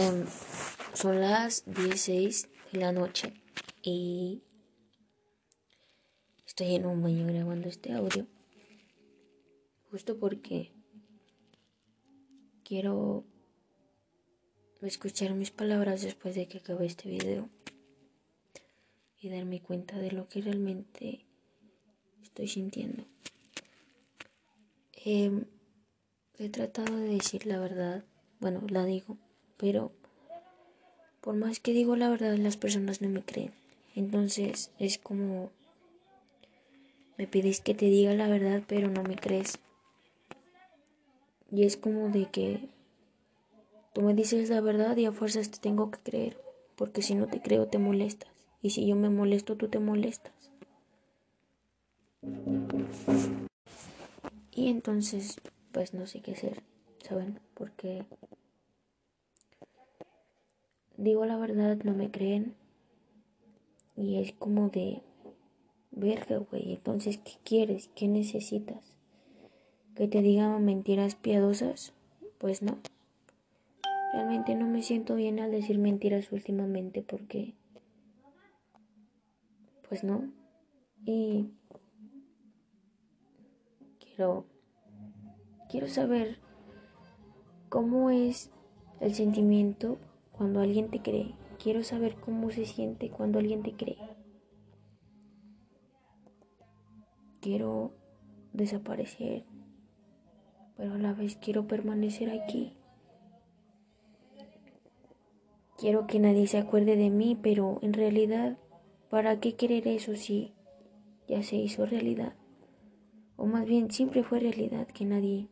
Em, 0.00 0.24
son 0.94 1.20
las 1.20 1.62
16 1.66 2.48
de 2.72 2.78
la 2.78 2.90
noche 2.90 3.34
y 3.82 4.42
estoy 6.46 6.74
en 6.76 6.86
un 6.86 7.02
baño 7.02 7.26
grabando 7.26 7.68
este 7.68 7.92
audio. 7.92 8.26
Justo 9.90 10.18
porque 10.18 10.72
quiero 12.64 13.26
escuchar 14.80 15.34
mis 15.34 15.50
palabras 15.50 16.00
después 16.00 16.34
de 16.34 16.48
que 16.48 16.58
acabe 16.58 16.86
este 16.86 17.10
video 17.10 17.50
y 19.20 19.28
darme 19.28 19.60
cuenta 19.60 19.98
de 19.98 20.12
lo 20.12 20.28
que 20.28 20.40
realmente 20.40 21.26
estoy 22.22 22.48
sintiendo. 22.48 23.04
Em, 24.94 25.44
he 26.38 26.48
tratado 26.48 26.96
de 26.96 27.08
decir 27.08 27.44
la 27.44 27.60
verdad, 27.60 28.02
bueno, 28.38 28.62
la 28.70 28.86
digo 28.86 29.18
pero 29.60 29.92
por 31.20 31.36
más 31.36 31.60
que 31.60 31.72
digo 31.72 31.96
la 31.96 32.08
verdad, 32.08 32.36
las 32.36 32.56
personas 32.56 33.02
no 33.02 33.08
me 33.10 33.22
creen. 33.22 33.52
Entonces 33.94 34.70
es 34.78 34.98
como, 34.98 35.50
me 37.18 37.26
pides 37.26 37.60
que 37.60 37.74
te 37.74 37.86
diga 37.86 38.14
la 38.14 38.28
verdad, 38.28 38.62
pero 38.66 38.88
no 38.88 39.02
me 39.02 39.16
crees. 39.16 39.58
Y 41.52 41.64
es 41.64 41.76
como 41.76 42.08
de 42.08 42.26
que 42.30 42.68
tú 43.92 44.02
me 44.02 44.14
dices 44.14 44.48
la 44.48 44.60
verdad 44.60 44.96
y 44.96 45.04
a 45.04 45.12
fuerzas 45.12 45.50
te 45.50 45.58
tengo 45.58 45.90
que 45.90 45.98
creer, 45.98 46.40
porque 46.76 47.02
si 47.02 47.14
no 47.14 47.26
te 47.26 47.42
creo 47.42 47.66
te 47.66 47.78
molestas. 47.78 48.30
Y 48.62 48.70
si 48.70 48.86
yo 48.86 48.94
me 48.94 49.10
molesto, 49.10 49.56
tú 49.56 49.68
te 49.68 49.78
molestas. 49.78 50.32
Y 54.52 54.68
entonces, 54.68 55.40
pues 55.72 55.94
no 55.94 56.06
sé 56.06 56.20
qué 56.20 56.32
hacer, 56.32 56.62
¿saben? 57.02 57.40
Porque 57.54 58.04
digo 61.00 61.24
la 61.24 61.36
verdad, 61.36 61.78
no 61.82 61.94
me 61.94 62.10
creen. 62.10 62.54
Y 63.96 64.18
es 64.20 64.32
como 64.32 64.68
de, 64.68 65.02
verga, 65.90 66.38
güey, 66.38 66.74
entonces, 66.74 67.18
¿qué 67.18 67.32
quieres? 67.42 67.90
¿Qué 67.94 68.06
necesitas? 68.06 68.94
¿Que 69.94 70.08
te 70.08 70.22
digan 70.22 70.64
mentiras 70.64 71.14
piadosas? 71.14 71.92
Pues 72.38 72.62
no. 72.62 72.78
Realmente 74.12 74.54
no 74.54 74.66
me 74.66 74.82
siento 74.82 75.14
bien 75.14 75.40
al 75.40 75.50
decir 75.50 75.78
mentiras 75.78 76.32
últimamente 76.32 77.02
porque, 77.02 77.54
pues 79.88 80.04
no. 80.04 80.30
Y 81.04 81.50
quiero, 83.98 84.44
quiero 85.68 85.88
saber 85.88 86.38
cómo 87.68 88.10
es 88.10 88.50
el 89.00 89.14
sentimiento 89.14 89.98
cuando 90.40 90.60
alguien 90.60 90.88
te 90.90 91.02
cree. 91.02 91.34
Quiero 91.62 91.84
saber 91.84 92.16
cómo 92.16 92.50
se 92.50 92.64
siente 92.64 93.10
cuando 93.10 93.38
alguien 93.38 93.62
te 93.62 93.74
cree. 93.74 93.98
Quiero 97.42 97.92
desaparecer, 98.54 99.44
pero 100.78 100.94
a 100.94 100.98
la 100.98 101.12
vez 101.12 101.36
quiero 101.36 101.66
permanecer 101.66 102.30
aquí. 102.30 102.72
Quiero 105.76 106.06
que 106.06 106.18
nadie 106.20 106.46
se 106.46 106.56
acuerde 106.56 106.96
de 106.96 107.10
mí, 107.10 107.38
pero 107.42 107.78
en 107.82 107.92
realidad, 107.92 108.56
¿para 109.10 109.40
qué 109.40 109.56
querer 109.56 109.86
eso 109.88 110.16
si 110.16 110.54
ya 111.28 111.42
se 111.42 111.56
hizo 111.56 111.84
realidad? 111.84 112.32
O 113.36 113.44
más 113.44 113.66
bien, 113.66 113.90
siempre 113.90 114.22
fue 114.22 114.40
realidad 114.40 114.86
que 114.86 115.04
nadie 115.04 115.48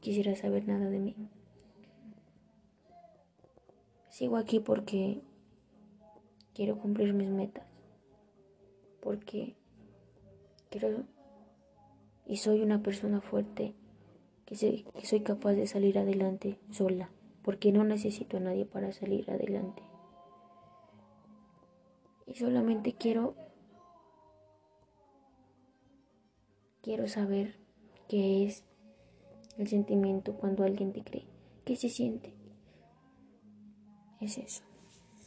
quisiera 0.00 0.34
saber 0.34 0.66
nada 0.66 0.88
de 0.88 0.98
mí. 0.98 1.14
Sigo 4.14 4.36
aquí 4.36 4.60
porque 4.60 5.22
quiero 6.54 6.78
cumplir 6.78 7.14
mis 7.14 7.30
metas. 7.30 7.66
Porque 9.00 9.56
quiero 10.70 11.02
y 12.24 12.36
soy 12.36 12.62
una 12.62 12.80
persona 12.80 13.20
fuerte 13.20 13.74
que, 14.46 14.54
que 14.54 15.06
soy 15.06 15.20
capaz 15.22 15.54
de 15.54 15.66
salir 15.66 15.98
adelante 15.98 16.60
sola. 16.70 17.10
Porque 17.42 17.72
no 17.72 17.82
necesito 17.82 18.36
a 18.36 18.40
nadie 18.40 18.64
para 18.64 18.92
salir 18.92 19.28
adelante. 19.32 19.82
Y 22.28 22.36
solamente 22.36 22.92
quiero 22.92 23.34
quiero 26.82 27.08
saber 27.08 27.56
qué 28.06 28.44
es 28.44 28.62
el 29.58 29.66
sentimiento 29.66 30.34
cuando 30.34 30.62
alguien 30.62 30.92
te 30.92 31.02
cree. 31.02 31.26
¿Qué 31.64 31.74
se 31.74 31.88
siente? 31.88 32.43
Es 34.24 34.38
eso. 34.38 34.62